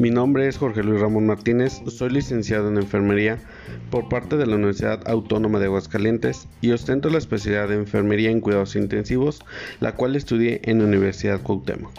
[0.00, 3.38] Mi nombre es Jorge Luis Ramón Martínez, soy licenciado en enfermería
[3.90, 8.40] por parte de la Universidad Autónoma de Aguascalientes y ostento la especialidad de enfermería en
[8.40, 9.40] cuidados intensivos,
[9.78, 11.92] la cual estudié en la Universidad Cuauhtémoc.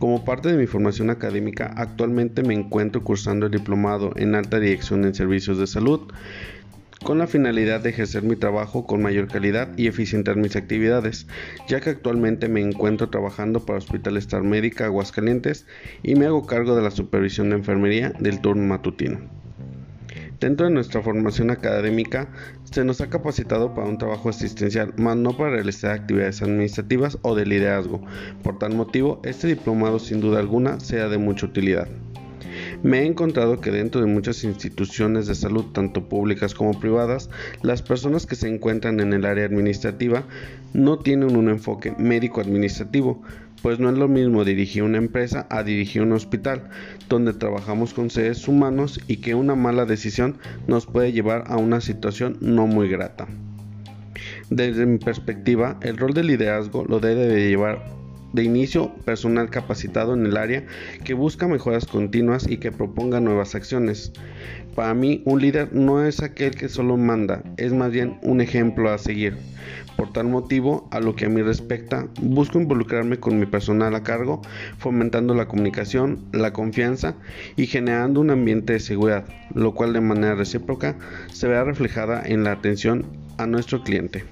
[0.00, 5.04] Como parte de mi formación académica, actualmente me encuentro cursando el diplomado en alta dirección
[5.04, 6.12] en servicios de salud,
[7.04, 11.26] con la finalidad de ejercer mi trabajo con mayor calidad y eficientar mis actividades,
[11.68, 15.66] ya que actualmente me encuentro trabajando para Hospital Star Médica Aguascalientes
[16.02, 19.20] y me hago cargo de la supervisión de enfermería del turno matutino.
[20.40, 22.28] Dentro de nuestra formación académica
[22.64, 27.34] se nos ha capacitado para un trabajo asistencial, más no para realizar actividades administrativas o
[27.34, 28.02] de liderazgo.
[28.42, 31.88] Por tal motivo, este diplomado sin duda alguna sea de mucha utilidad.
[32.82, 37.30] Me he encontrado que dentro de muchas instituciones de salud, tanto públicas como privadas,
[37.62, 40.24] las personas que se encuentran en el área administrativa
[40.74, 43.22] no tienen un enfoque médico-administrativo,
[43.62, 46.68] pues no es lo mismo dirigir una empresa a dirigir un hospital,
[47.08, 51.80] donde trabajamos con seres humanos y que una mala decisión nos puede llevar a una
[51.80, 53.26] situación no muy grata.
[54.50, 57.84] Desde mi perspectiva, el rol de liderazgo lo debe de llevar
[58.32, 60.64] de inicio personal capacitado en el área
[61.04, 64.12] que busca mejoras continuas y que proponga nuevas acciones.
[64.74, 68.90] Para mí, un líder no es aquel que solo manda, es más bien un ejemplo
[68.90, 69.38] a seguir.
[69.96, 74.02] Por tal motivo, a lo que a mí respecta, busco involucrarme con mi personal a
[74.02, 74.42] cargo,
[74.76, 77.14] fomentando la comunicación, la confianza
[77.56, 79.24] y generando un ambiente de seguridad,
[79.54, 80.96] lo cual de manera recíproca
[81.32, 83.06] se verá reflejada en la atención
[83.38, 84.24] a nuestro cliente.